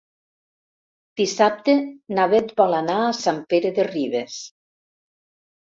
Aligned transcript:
Dissabte 1.21 1.75
na 2.19 2.25
Beth 2.33 2.55
vol 2.63 2.79
anar 2.79 2.97
a 3.05 3.13
Sant 3.21 3.43
Pere 3.53 3.73
de 3.77 3.87
Ribes. 3.93 4.41